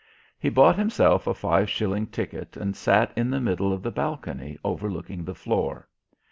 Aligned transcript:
He 0.39 0.49
bought 0.49 0.77
himself 0.79 1.27
a 1.27 1.33
five 1.35 1.69
shilling 1.69 2.07
ticket 2.07 2.57
and 2.57 2.75
sat 2.75 3.11
in 3.15 3.29
the 3.29 3.39
middle 3.39 3.71
of 3.71 3.83
the 3.83 3.91
balcony 3.91 4.57
overlooking 4.65 5.23
the 5.23 5.35
floor. 5.35 5.87